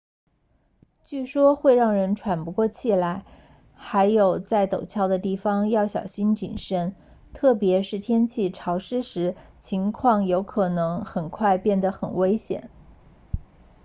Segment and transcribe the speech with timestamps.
[1.05, 3.23] 据说会让人喘不过气来
[3.75, 6.95] 还有在陡峭的地方要小心谨慎
[7.33, 12.71] 特别是天气潮湿时情况有可能很快变得很危险